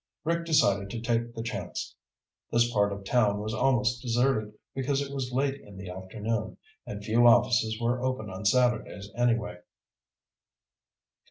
[0.23, 1.93] Rick decided to take the chance.
[2.51, 7.03] This part of town was almost deserted, because it was late in the afternoon, and
[7.03, 9.59] few offices were open on Saturdays, anyway.